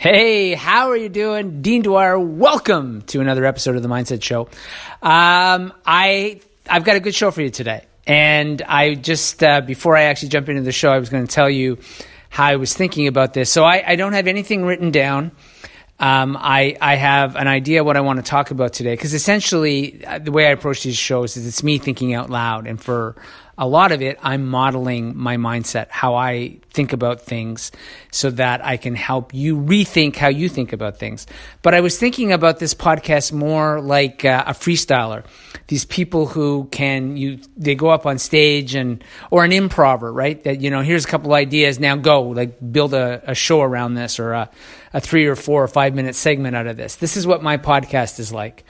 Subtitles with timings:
[0.00, 1.60] Hey, how are you doing?
[1.60, 4.48] Dean Dwyer, welcome to another episode of the Mindset Show.
[5.02, 7.84] Um, I, I've got a good show for you today.
[8.06, 11.30] And I just, uh, before I actually jump into the show, I was going to
[11.30, 11.76] tell you
[12.30, 13.50] how I was thinking about this.
[13.50, 15.32] So I, I don't have anything written down.
[15.98, 20.02] Um, I, I have an idea what I want to talk about today because essentially
[20.06, 23.16] uh, the way I approach these shows is it's me thinking out loud, and for
[23.60, 27.70] a lot of it, I'm modeling my mindset, how I think about things,
[28.10, 31.26] so that I can help you rethink how you think about things.
[31.60, 35.26] But I was thinking about this podcast more like uh, a freestyler.
[35.68, 40.42] These people who can you they go up on stage and or an improver, right?
[40.42, 43.92] That you know, here's a couple ideas, now go, like build a, a show around
[43.92, 44.50] this or a,
[44.94, 46.96] a three or four or five minute segment out of this.
[46.96, 48.64] This is what my podcast is like.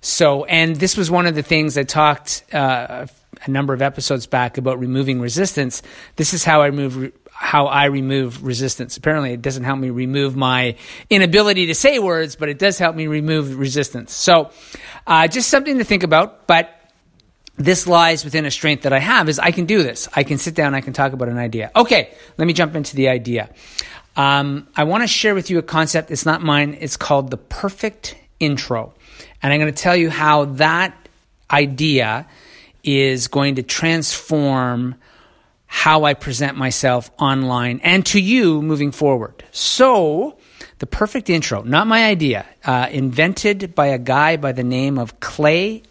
[0.00, 3.08] So, and this was one of the things I talked uh,
[3.44, 5.82] a number of episodes back about removing resistance.
[6.16, 8.96] This is how I remove how I remove resistance.
[8.96, 10.74] Apparently, it doesn't help me remove my
[11.08, 14.12] inability to say words, but it does help me remove resistance.
[14.12, 14.50] So,
[15.06, 16.48] uh, just something to think about.
[16.48, 16.74] But
[17.56, 20.08] this lies within a strength that I have is I can do this.
[20.14, 20.74] I can sit down.
[20.74, 21.70] I can talk about an idea.
[21.76, 23.50] Okay, let me jump into the idea.
[24.16, 26.10] Um, I want to share with you a concept.
[26.10, 26.76] It's not mine.
[26.80, 28.94] It's called the perfect intro,
[29.42, 31.08] and I'm going to tell you how that
[31.50, 32.26] idea
[32.82, 34.94] is going to transform
[35.66, 39.44] how I present myself online and to you moving forward.
[39.50, 40.38] So,
[40.78, 45.20] the perfect intro, not my idea, uh, invented by a guy by the name of
[45.20, 45.82] Clay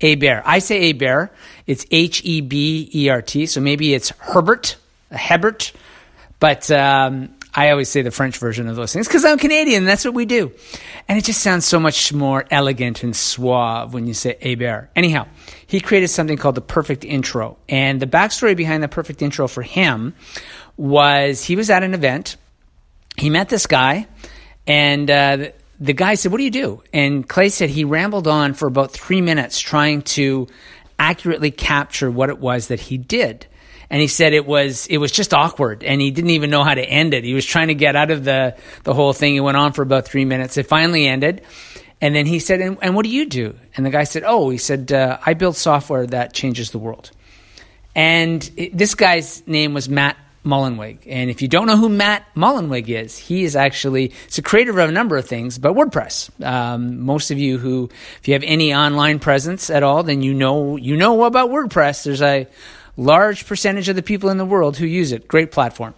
[0.00, 0.42] Hebert.
[0.44, 1.32] I say Hebert,
[1.66, 4.76] it's H E B E R T, so maybe it's Herbert,
[5.10, 5.72] Hebert,
[6.40, 9.84] but um, I always say the French version of those things because I'm Canadian.
[9.84, 10.52] That's what we do.
[11.08, 14.90] And it just sounds so much more elegant and suave when you say Hebert.
[14.96, 15.28] Anyhow,
[15.66, 17.56] he created something called the perfect intro.
[17.68, 20.14] And the backstory behind the perfect intro for him
[20.76, 22.36] was he was at an event.
[23.16, 24.08] He met this guy,
[24.66, 26.82] and uh, the guy said, What do you do?
[26.92, 30.48] And Clay said he rambled on for about three minutes trying to
[30.98, 33.46] accurately capture what it was that he did
[33.94, 36.74] and he said it was it was just awkward and he didn't even know how
[36.74, 37.22] to end it.
[37.22, 39.36] He was trying to get out of the the whole thing.
[39.36, 40.56] It went on for about three minutes.
[40.56, 41.42] It finally ended.
[42.00, 43.56] And then he said, and, and what do you do?
[43.76, 47.12] And the guy said, oh, he said, uh, I build software that changes the world.
[47.94, 50.98] And it, this guy's name was Matt Mullenweg.
[51.06, 54.72] And if you don't know who Matt Mullenweg is, he is actually it's a creator
[54.72, 56.44] of a number of things, but WordPress.
[56.44, 57.90] Um, most of you who,
[58.20, 62.02] if you have any online presence at all, then you know you know about WordPress.
[62.02, 62.48] There's a
[62.96, 65.28] large percentage of the people in the world who use it.
[65.28, 65.94] Great platform.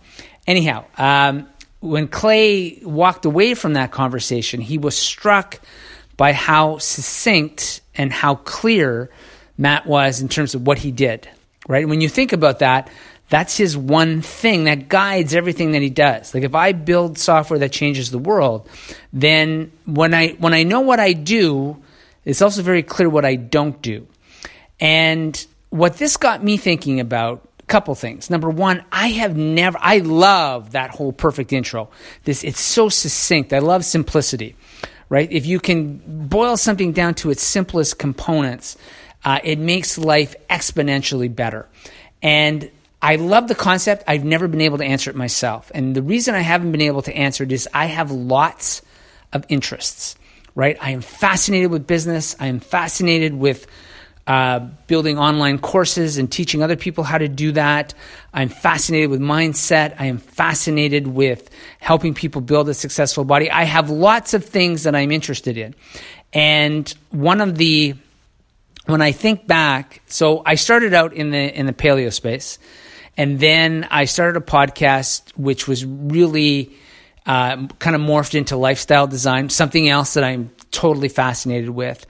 [0.47, 1.49] Anyhow, um,
[1.81, 5.61] when Clay walked away from that conversation, he was struck
[6.17, 9.11] by how succinct and how clear
[9.59, 11.29] Matt was in terms of what he did.
[11.69, 11.89] Right?
[11.89, 12.91] When you think about that,
[13.29, 16.33] that's his one thing that guides everything that he does.
[16.33, 18.69] Like if I build software that changes the world,
[19.13, 21.83] then when I when I know what I do,
[22.25, 24.07] it's also very clear what I don't do.
[24.79, 25.45] And
[25.77, 28.31] what this got me thinking about a couple things.
[28.31, 31.91] Number one, I have never I love that whole perfect intro.
[32.25, 33.53] This it's so succinct.
[33.53, 34.57] I love simplicity.
[35.09, 35.31] Right?
[35.31, 38.77] If you can boil something down to its simplest components,
[39.25, 41.69] uh, it makes life exponentially better.
[42.23, 42.71] And
[43.01, 44.03] I love the concept.
[44.09, 45.71] I've never been able to answer it myself.
[45.75, 48.83] And the reason I haven't been able to answer it is I have lots
[49.33, 50.17] of interests,
[50.57, 50.77] right?
[50.81, 52.35] I am fascinated with business.
[52.41, 53.67] I am fascinated with
[54.27, 57.95] uh, building online courses and teaching other people how to do that.
[58.35, 59.95] I'm fascinated with mindset.
[59.99, 61.49] I am fascinated with
[61.79, 63.51] helping people build a successful body.
[63.51, 65.75] I have lots of things that I'm interested in.
[66.33, 67.95] And one of the,
[68.87, 72.59] when I think back, so I started out in the, in the paleo space.
[73.17, 76.75] And then I started a podcast, which was really
[77.27, 82.05] uh, kind of morphed into lifestyle design, something else that I'm totally fascinated with.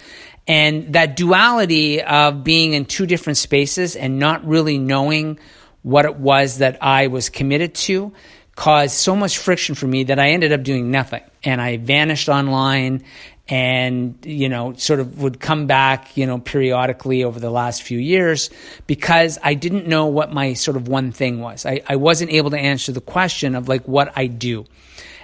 [0.48, 5.38] And that duality of being in two different spaces and not really knowing
[5.82, 8.12] what it was that I was committed to
[8.54, 11.22] caused so much friction for me that I ended up doing nothing.
[11.44, 13.04] And I vanished online
[13.48, 17.98] and, you know, sort of would come back, you know, periodically over the last few
[17.98, 18.50] years
[18.86, 21.64] because I didn't know what my sort of one thing was.
[21.64, 24.64] I, I wasn't able to answer the question of like what I do.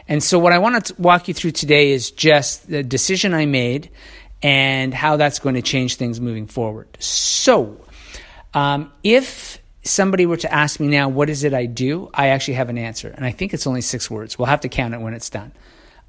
[0.06, 3.46] And so what I want to walk you through today is just the decision I
[3.46, 3.90] made
[4.42, 6.88] and how that's going to change things moving forward.
[6.98, 7.80] So,
[8.54, 12.10] um, if somebody were to ask me now, what is it I do?
[12.14, 13.08] I actually have an answer.
[13.08, 14.38] And I think it's only six words.
[14.38, 15.52] We'll have to count it when it's done.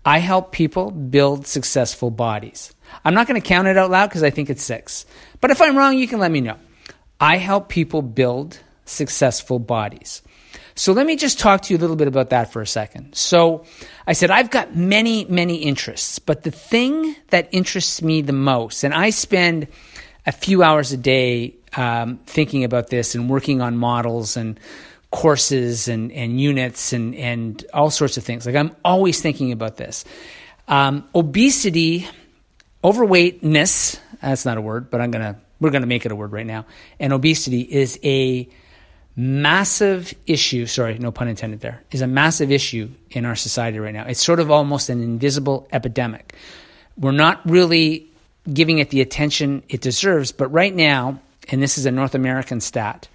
[0.05, 2.73] I help people build successful bodies.
[3.05, 5.05] I'm not going to count it out loud because I think it's six.
[5.39, 6.57] But if I'm wrong, you can let me know.
[7.19, 10.21] I help people build successful bodies.
[10.75, 13.15] So let me just talk to you a little bit about that for a second.
[13.15, 13.65] So
[14.07, 18.83] I said, I've got many, many interests, but the thing that interests me the most,
[18.83, 19.67] and I spend
[20.25, 24.59] a few hours a day um, thinking about this and working on models and
[25.11, 28.45] courses and, and units and, and all sorts of things.
[28.45, 30.05] Like I'm always thinking about this.
[30.67, 32.07] Um, obesity,
[32.83, 36.15] overweightness, that's not a word, but I'm going to, we're going to make it a
[36.15, 36.65] word right now.
[36.99, 38.49] And obesity is a
[39.15, 43.93] massive issue, sorry, no pun intended there, is a massive issue in our society right
[43.93, 44.05] now.
[44.05, 46.33] It's sort of almost an invisible epidemic.
[46.97, 48.07] We're not really
[48.51, 52.59] giving it the attention it deserves, but right now, and this is a North American
[52.59, 53.07] stat,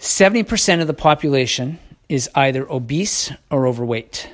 [0.00, 1.78] 70% of the population
[2.08, 4.28] is either obese or overweight.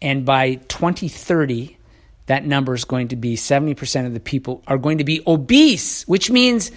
[0.00, 1.76] And by 2030,
[2.26, 6.06] that number is going to be 70% of the people are going to be obese,
[6.08, 6.70] which means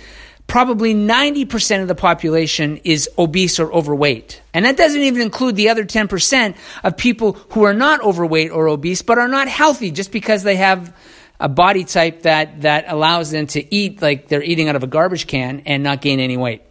[0.47, 4.41] probably 90% of the population is obese or overweight.
[4.53, 8.69] And that doesn't even include the other 10% of people who are not overweight or
[8.69, 10.95] obese, but are not healthy just because they have
[11.39, 14.87] a body type that, that allows them to eat like they're eating out of a
[14.87, 16.61] garbage can and not gain any weight.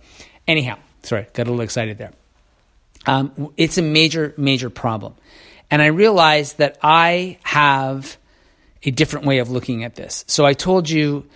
[0.48, 2.12] Anyhow, sorry, got a little excited there.
[3.06, 5.14] Um, it's a major, major problem.
[5.70, 8.16] And I realized that I have
[8.82, 10.24] a different way of looking at this.
[10.26, 11.26] So I told you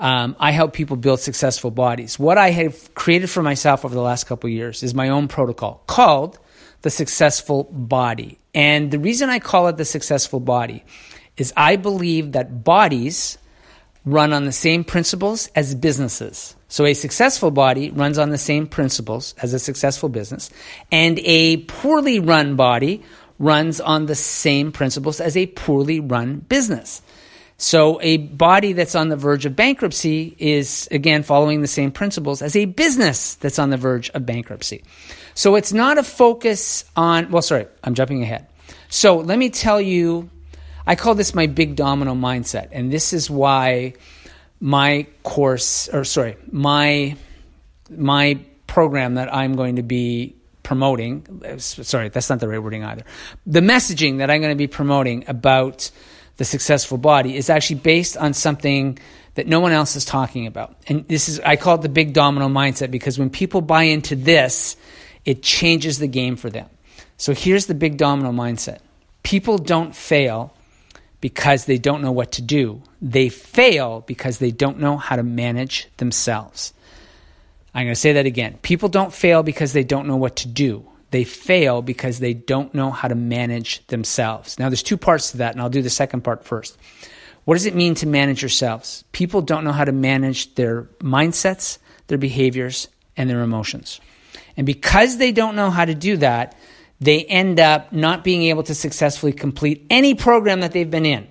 [0.00, 2.18] um, I help people build successful bodies.
[2.18, 5.82] What I have created for myself over the last couple years is my own protocol
[5.86, 6.38] called
[6.80, 8.38] the successful body.
[8.54, 10.84] And the reason I call it the successful body
[11.36, 13.36] is I believe that bodies
[14.06, 16.56] run on the same principles as businesses.
[16.68, 20.48] So a successful body runs on the same principles as a successful business,
[20.90, 23.02] and a poorly run body
[23.38, 27.02] runs on the same principles as a poorly run business.
[27.60, 32.40] So a body that's on the verge of bankruptcy is again following the same principles
[32.40, 34.82] as a business that's on the verge of bankruptcy.
[35.34, 38.46] So it's not a focus on, well, sorry, I'm jumping ahead.
[38.88, 40.30] So let me tell you,
[40.86, 42.68] I call this my big domino mindset.
[42.72, 43.92] And this is why
[44.58, 47.14] my course, or sorry, my,
[47.90, 53.04] my program that I'm going to be promoting, sorry, that's not the right wording either.
[53.44, 55.90] The messaging that I'm going to be promoting about
[56.40, 58.98] the successful body is actually based on something
[59.34, 60.74] that no one else is talking about.
[60.86, 64.16] And this is, I call it the big domino mindset because when people buy into
[64.16, 64.74] this,
[65.26, 66.66] it changes the game for them.
[67.18, 68.78] So here's the big domino mindset
[69.22, 70.54] people don't fail
[71.20, 75.22] because they don't know what to do, they fail because they don't know how to
[75.22, 76.72] manage themselves.
[77.74, 78.58] I'm going to say that again.
[78.62, 80.89] People don't fail because they don't know what to do.
[81.10, 84.58] They fail because they don't know how to manage themselves.
[84.58, 86.78] Now, there's two parts to that, and I'll do the second part first.
[87.44, 89.04] What does it mean to manage yourselves?
[89.12, 94.00] People don't know how to manage their mindsets, their behaviors, and their emotions.
[94.56, 96.54] And because they don't know how to do that,
[97.00, 101.26] they end up not being able to successfully complete any program that they've been in.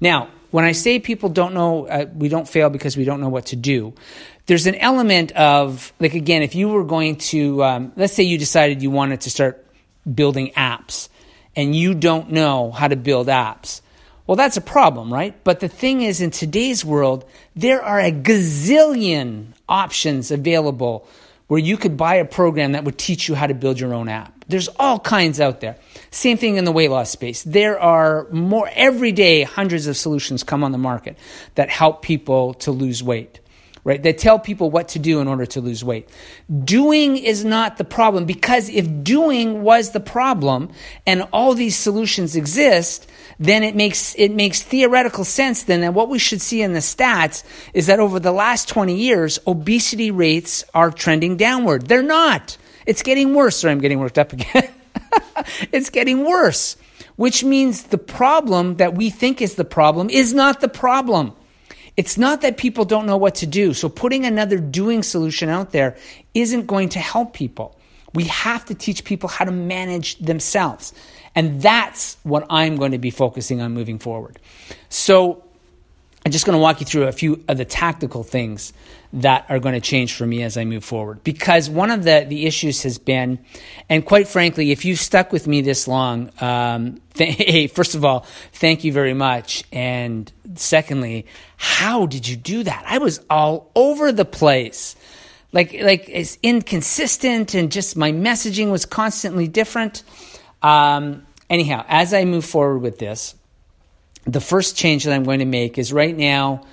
[0.00, 3.28] Now, when I say people don't know, uh, we don't fail because we don't know
[3.28, 3.94] what to do,
[4.50, 8.36] there's an element of, like, again, if you were going to, um, let's say you
[8.36, 9.64] decided you wanted to start
[10.12, 11.08] building apps
[11.54, 13.80] and you don't know how to build apps.
[14.26, 15.36] Well, that's a problem, right?
[15.44, 21.06] But the thing is, in today's world, there are a gazillion options available
[21.46, 24.08] where you could buy a program that would teach you how to build your own
[24.08, 24.46] app.
[24.48, 25.76] There's all kinds out there.
[26.10, 27.44] Same thing in the weight loss space.
[27.44, 31.16] There are more, every day, hundreds of solutions come on the market
[31.54, 33.39] that help people to lose weight
[33.84, 34.02] right?
[34.02, 36.08] They tell people what to do in order to lose weight.
[36.64, 40.70] Doing is not the problem because if doing was the problem
[41.06, 46.08] and all these solutions exist, then it makes it makes theoretical sense then that what
[46.08, 50.64] we should see in the stats is that over the last 20 years obesity rates
[50.74, 51.86] are trending downward.
[51.86, 52.58] They're not.
[52.86, 53.56] It's getting worse.
[53.56, 54.68] Sorry, I'm getting worked up again.
[55.72, 56.76] it's getting worse,
[57.16, 61.34] which means the problem that we think is the problem is not the problem.
[62.00, 63.74] It's not that people don't know what to do.
[63.74, 65.98] So putting another doing solution out there
[66.32, 67.78] isn't going to help people.
[68.14, 70.94] We have to teach people how to manage themselves.
[71.34, 74.38] And that's what I'm going to be focusing on moving forward.
[74.88, 75.44] So
[76.24, 78.74] I'm just going to walk you through a few of the tactical things
[79.14, 81.24] that are going to change for me as I move forward.
[81.24, 83.38] Because one of the, the issues has been,
[83.88, 88.04] and quite frankly, if you've stuck with me this long, um, th- hey, first of
[88.04, 89.64] all, thank you very much.
[89.72, 92.84] And secondly, how did you do that?
[92.86, 94.96] I was all over the place.
[95.52, 100.02] Like, like it's inconsistent and just my messaging was constantly different.
[100.62, 103.34] Um, anyhow, as I move forward with this,
[104.24, 106.66] the first change that I'm going to make is right now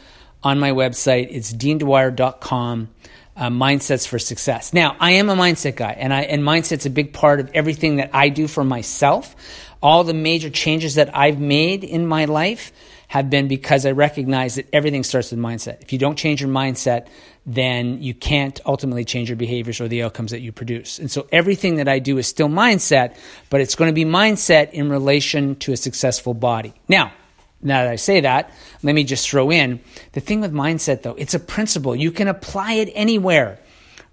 [0.43, 2.89] on my website, it's deandwyer.com.
[3.37, 4.73] uh, mindsets for success.
[4.73, 7.97] Now, I am a mindset guy, and I and mindset's a big part of everything
[7.97, 9.35] that I do for myself.
[9.81, 12.71] All the major changes that I've made in my life
[13.09, 15.81] have been because I recognize that everything starts with mindset.
[15.81, 17.07] If you don't change your mindset,
[17.45, 20.99] then you can't ultimately change your behaviors or the outcomes that you produce.
[20.99, 23.15] And so everything that I do is still mindset,
[23.49, 26.73] but it's going to be mindset in relation to a successful body.
[26.89, 27.13] Now,
[27.61, 29.79] now that I say that, let me just throw in
[30.13, 31.95] the thing with mindset though, it's a principle.
[31.95, 33.59] You can apply it anywhere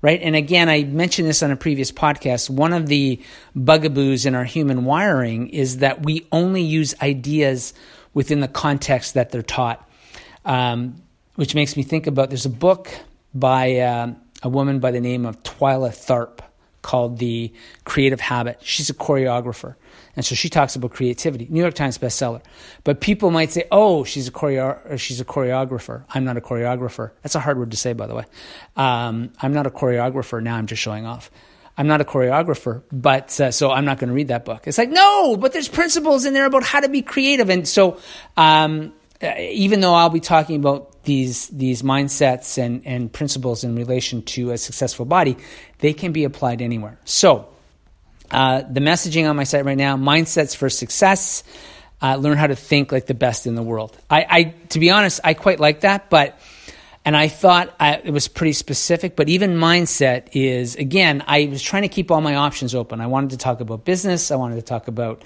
[0.05, 0.21] right?
[0.21, 2.51] And again, I mentioned this on a previous podcast.
[2.51, 3.23] One of the
[3.57, 7.73] bugaboos in our human wiring is that we only use ideas
[8.13, 9.89] within the context that they're taught,
[10.45, 10.97] um,
[11.37, 12.91] which makes me think about there's a book
[13.33, 16.44] by uh, a woman by the name of Twyla Tharp
[16.85, 17.53] called The
[17.85, 18.59] Creative Habit.
[18.63, 19.75] She's a choreographer.
[20.15, 21.49] And so she talks about creativity.
[21.51, 22.43] New York Times bestseller.
[22.85, 27.11] But people might say, "Oh, she's a choreo- she's a choreographer." I'm not a choreographer.
[27.23, 28.25] That's a hard word to say, by the way.
[28.77, 30.41] Um, I'm not a choreographer.
[30.41, 31.31] Now I'm just showing off.
[31.77, 34.69] I'm not a choreographer, but uh, so I'm not going to read that book.
[34.69, 37.99] It's like no, but there's principles in there about how to be creative, and so
[38.37, 43.77] um, uh, even though I'll be talking about these these mindsets and and principles in
[43.77, 45.37] relation to a successful body,
[45.79, 46.99] they can be applied anywhere.
[47.05, 47.49] So
[48.31, 51.45] uh, the messaging on my site right now: mindsets for success.
[52.03, 53.97] Uh, learn how to think like the best in the world.
[54.11, 56.39] I, I, to be honest, I quite like that, but
[57.05, 61.63] and I thought I, it was pretty specific, but even mindset is, again, I was
[61.63, 63.01] trying to keep all my options open.
[63.01, 64.31] I wanted to talk about business.
[64.31, 65.23] I wanted to talk about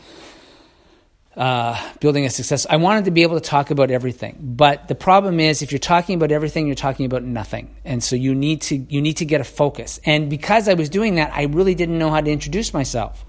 [1.39, 2.67] uh, building a success.
[2.69, 4.37] I wanted to be able to talk about everything.
[4.41, 7.75] But the problem is, if you're talking about everything, you're talking about nothing.
[7.85, 10.01] And so you need to, you need to get a focus.
[10.05, 13.25] And because I was doing that, I really didn't know how to introduce myself.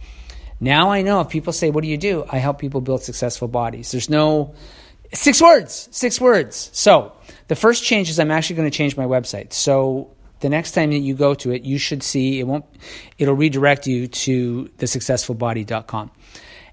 [0.59, 2.25] Now I know if people say, What do you do?
[2.29, 3.91] I help people build successful bodies.
[3.91, 4.55] There's no,
[5.13, 6.69] Six words, six words.
[6.71, 7.13] So
[7.47, 9.53] the first change is I'm actually going to change my website.
[9.53, 12.65] So the next time that you go to it, you should see it won't,
[13.17, 16.11] it'll redirect you to thesuccessfulbody.com.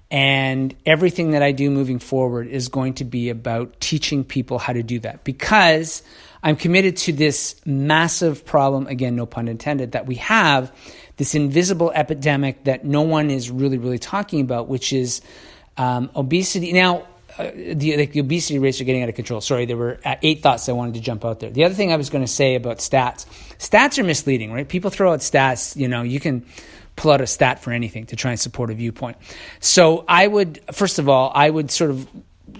[0.09, 4.71] And everything that I do moving forward is going to be about teaching people how
[4.71, 6.01] to do that because
[6.41, 10.73] I'm committed to this massive problem, again, no pun intended, that we have
[11.17, 15.21] this invisible epidemic that no one is really, really talking about, which is
[15.75, 16.71] um, obesity.
[16.71, 17.05] Now,
[17.37, 19.41] uh, the, like the obesity rates are getting out of control.
[19.41, 21.49] Sorry, there were uh, eight thoughts I wanted to jump out there.
[21.49, 23.25] The other thing I was going to say about stats,
[23.57, 24.67] stats are misleading, right?
[24.67, 25.75] People throw out stats.
[25.75, 26.45] You know, you can
[26.97, 29.15] pull out a stat for anything to try and support a viewpoint.
[29.61, 32.07] So I would, first of all, I would sort of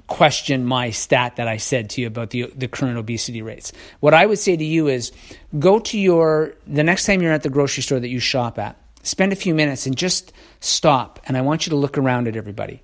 [0.08, 3.74] question my stat that I said to you about the the current obesity rates.
[4.00, 5.12] What I would say to you is
[5.60, 8.78] go to your the next time you're at the grocery store that you shop at,
[9.04, 12.36] spend a few minutes and just stop and I want you to look around at
[12.36, 12.84] everybody.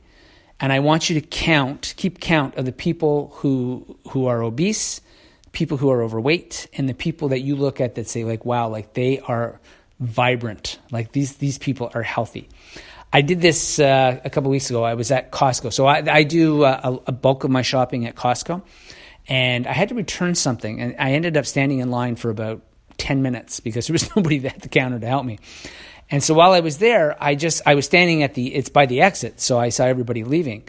[0.60, 5.02] And I want you to count, keep count of the people who who are obese,
[5.52, 8.70] people who are overweight, and the people that you look at that say like, wow,
[8.70, 9.60] like they are
[10.06, 10.80] vibrant.
[10.92, 12.50] Like these these people are healthy.
[13.12, 14.84] I did this uh, a couple weeks ago.
[14.84, 18.08] I was at Costco, so I, I do uh, a, a bulk of my shopping
[18.08, 18.64] at Costco,
[19.28, 22.62] and I had to return something, and I ended up standing in line for about
[22.98, 25.40] ten minutes because there was nobody at the counter to help me.
[26.10, 28.86] And so while I was there, I just I was standing at the it's by
[28.86, 30.68] the exit, so I saw everybody leaving.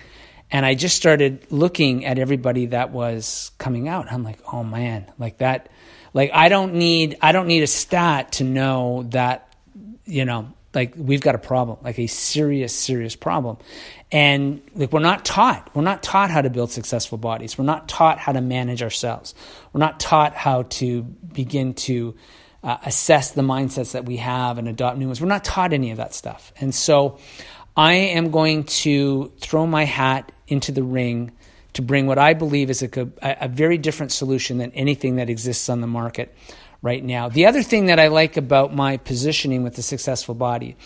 [0.50, 4.12] And I just started looking at everybody that was coming out.
[4.12, 5.68] I'm like, "Oh man, like that
[6.14, 9.54] like I don't need I don't need a stat to know that
[10.06, 13.58] you know, like we've got a problem, like a serious serious problem.
[14.10, 15.70] And like we're not taught.
[15.74, 17.58] We're not taught how to build successful bodies.
[17.58, 19.34] We're not taught how to manage ourselves.
[19.72, 22.14] We're not taught how to begin to
[22.62, 25.20] uh, assess the mindsets that we have and adopt new ones.
[25.20, 26.52] We're not taught any of that stuff.
[26.60, 27.18] And so
[27.76, 31.32] I am going to throw my hat into the ring
[31.74, 35.68] to bring what I believe is a, a, very different solution than anything that exists
[35.68, 36.34] on the market
[36.82, 37.28] right now.
[37.28, 40.76] The other thing that I like about my positioning with the successful body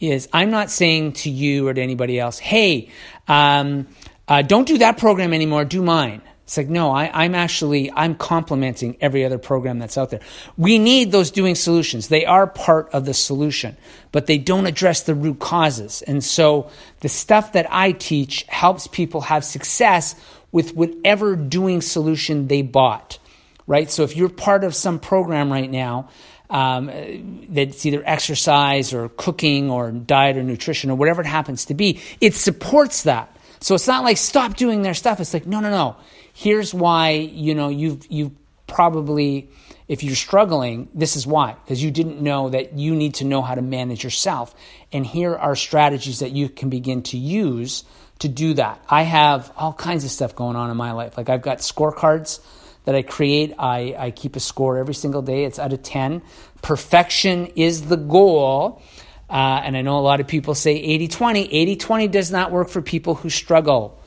[0.00, 2.90] is I'm not saying to you or to anybody else, hey,
[3.26, 3.88] um,
[4.28, 6.22] uh, don't do that program anymore, do mine.
[6.44, 10.20] It's like, no, I, am actually, I'm complementing every other program that's out there.
[10.58, 12.08] We need those doing solutions.
[12.08, 13.78] They are part of the solution,
[14.12, 16.02] but they don't address the root causes.
[16.02, 16.68] And so
[17.00, 20.16] the stuff that I teach helps people have success
[20.52, 23.18] with whatever doing solution they bought,
[23.66, 23.90] right?
[23.90, 26.10] So if you're part of some program right now,
[26.50, 31.74] um, that's either exercise or cooking or diet or nutrition or whatever it happens to
[31.74, 33.34] be, it supports that.
[33.60, 35.20] So it's not like stop doing their stuff.
[35.20, 35.96] It's like, no, no, no
[36.34, 38.32] here's why you know you've you've
[38.66, 39.48] probably
[39.88, 43.40] if you're struggling this is why because you didn't know that you need to know
[43.40, 44.54] how to manage yourself
[44.92, 47.84] and here are strategies that you can begin to use
[48.18, 51.28] to do that i have all kinds of stuff going on in my life like
[51.30, 52.40] i've got scorecards
[52.84, 53.54] that I create.
[53.58, 55.44] I, I keep a score every single day.
[55.44, 56.22] It's out of 10.
[56.62, 58.82] Perfection is the goal.
[59.28, 61.54] Uh, and I know a lot of people say 80 20.
[61.54, 63.98] 80 20 does not work for people who struggle,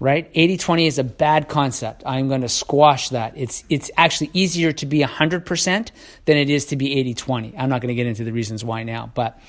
[0.00, 0.30] right?
[0.34, 2.02] 80 20 is a bad concept.
[2.06, 3.32] I'm going to squash that.
[3.36, 5.90] It's, it's actually easier to be 100%
[6.24, 7.54] than it is to be 80 20.
[7.56, 9.40] I'm not going to get into the reasons why now, but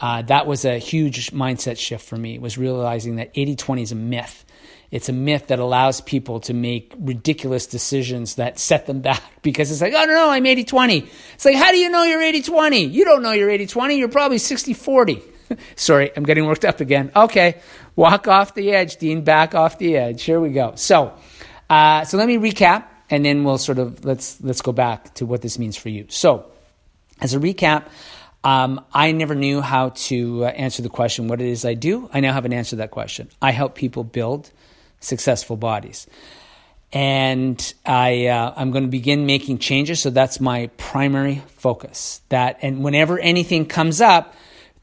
[0.00, 3.92] uh, that was a huge mindset shift for me, was realizing that 80 20 is
[3.92, 4.44] a myth.
[4.90, 9.70] It's a myth that allows people to make ridiculous decisions that set them back because
[9.70, 11.08] it's like, oh, no, no, I'm 80 20.
[11.34, 12.84] It's like, how do you know you're 80 20?
[12.84, 13.98] You don't know you're 80 20.
[13.98, 15.22] You're probably 60 40.
[15.76, 17.10] Sorry, I'm getting worked up again.
[17.14, 17.60] Okay,
[17.98, 20.22] walk off the edge, Dean, back off the edge.
[20.22, 20.72] Here we go.
[20.76, 21.12] So,
[21.68, 25.26] uh, so let me recap and then we'll sort of let's let's go back to
[25.26, 26.06] what this means for you.
[26.08, 26.46] So,
[27.20, 27.88] as a recap,
[28.44, 32.08] um, I never knew how to uh, answer the question, what it is I do.
[32.14, 33.30] I now have an answer to that question.
[33.42, 34.50] I help people build
[35.00, 36.06] successful bodies.
[36.92, 40.00] And I, uh, I'm going to begin making changes.
[40.00, 42.22] So that's my primary focus.
[42.30, 44.34] That, and whenever anything comes up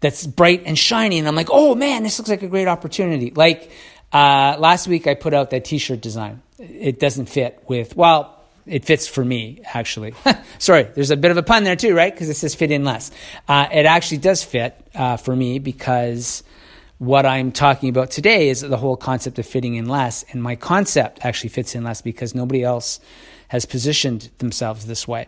[0.06, 3.32] that's bright and shiny, and I'm like, oh man, this looks like a great opportunity.
[3.32, 3.72] Like
[4.14, 6.44] uh, last week, I put out that T-shirt design.
[6.60, 10.14] It doesn't fit with well, it fits for me actually.
[10.60, 12.14] Sorry, there's a bit of a pun there too, right?
[12.14, 13.10] Because it says fit in less.
[13.48, 16.44] Uh, it actually does fit uh, for me because
[17.00, 20.24] what I'm talking about today is the whole concept of fitting in less.
[20.32, 23.00] And my concept actually fits in less because nobody else
[23.48, 25.28] has positioned themselves this way.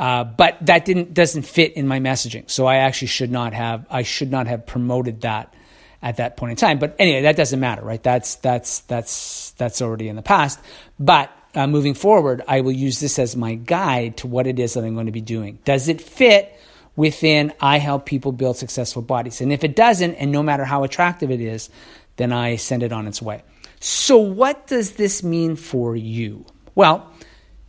[0.00, 2.50] Uh, but that didn't doesn't fit in my messaging.
[2.50, 5.52] So I actually should not have I should not have promoted that
[6.00, 6.78] at that point in time.
[6.78, 8.02] But anyway, that doesn't matter, right?
[8.02, 10.58] That's that's that's that's already in the past.
[10.98, 14.72] But uh, moving forward, I will use this as my guide to what it is
[14.72, 15.58] that I'm going to be doing.
[15.64, 16.56] Does it fit
[16.96, 19.40] within I help people build successful bodies.
[19.40, 21.70] And if it doesn't, and no matter how attractive it is,
[22.16, 23.42] then I send it on its way.
[23.80, 26.44] So, what does this mean for you?
[26.74, 27.10] Well,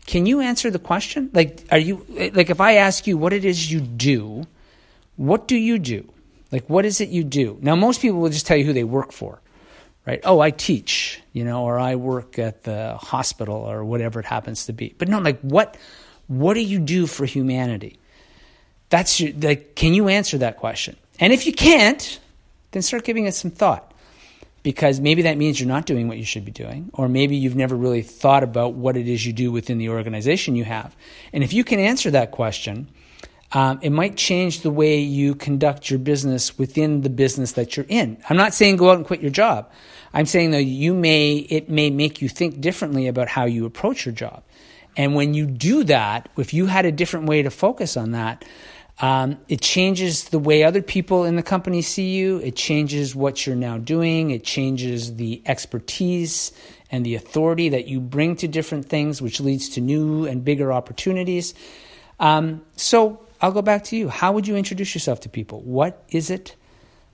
[0.06, 1.30] can you answer the question?
[1.34, 4.46] Like, are you like if I ask you what it is you do,
[5.16, 6.12] what do you do?
[6.52, 7.58] Like, what is it you do?
[7.62, 9.42] Now, most people will just tell you who they work for,
[10.06, 10.20] right?
[10.26, 14.66] Oh, I teach, you know, or I work at the hospital or whatever it happens
[14.66, 14.94] to be.
[14.98, 15.78] But no, like, what
[16.28, 17.98] what do you do for humanity?
[18.90, 20.98] That's your, like, can you answer that question?
[21.20, 22.20] And if you can't,
[22.72, 23.91] then start giving it some thought.
[24.64, 27.56] Because maybe that means you're not doing what you should be doing, or maybe you've
[27.56, 30.96] never really thought about what it is you do within the organization you have.
[31.34, 32.88] And if you can answer that question,
[33.54, 37.86] um, it might change the way you conduct your business within the business that you're
[37.90, 38.18] in.
[38.30, 39.70] I'm not saying go out and quit your job.
[40.14, 44.06] I'm saying though you may it may make you think differently about how you approach
[44.06, 44.44] your job.
[44.98, 48.44] And when you do that, if you had a different way to focus on that,
[49.02, 52.38] um, it changes the way other people in the company see you.
[52.38, 54.30] It changes what you're now doing.
[54.30, 56.52] It changes the expertise
[56.92, 60.72] and the authority that you bring to different things, which leads to new and bigger
[60.72, 61.56] opportunities.
[62.20, 64.08] Um, so I'll go back to you.
[64.08, 65.62] How would you introduce yourself to people?
[65.62, 66.56] What is it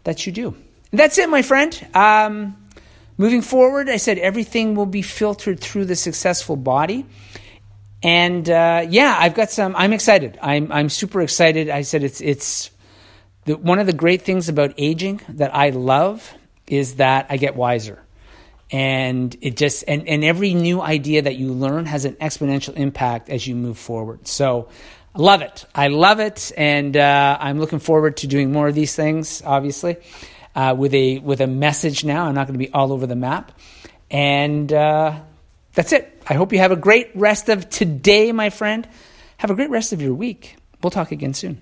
[0.04, 0.50] that you do?
[0.92, 1.88] And that's it, my friend.
[1.94, 2.58] Um,
[3.18, 7.06] moving forward, I said everything will be filtered through the successful body.
[8.04, 9.76] And uh, yeah, I've got some.
[9.76, 10.38] I'm excited.
[10.42, 11.70] I'm I'm super excited.
[11.70, 12.70] I said it's it's
[13.46, 16.34] the, one of the great things about aging that I love
[16.68, 18.00] is that I get wiser,
[18.70, 23.30] and it just and and every new idea that you learn has an exponential impact
[23.30, 24.28] as you move forward.
[24.28, 24.70] So.
[25.16, 25.66] Love it.
[25.74, 29.42] I love it, and uh, I'm looking forward to doing more of these things.
[29.44, 29.98] Obviously,
[30.56, 32.26] uh, with a with a message now.
[32.26, 33.52] I'm not going to be all over the map,
[34.12, 35.20] and uh,
[35.74, 36.17] that's it.
[36.30, 38.88] I hope you have a great rest of today, my friend.
[39.38, 40.58] Have a great rest of your week.
[40.84, 41.62] We'll talk again soon.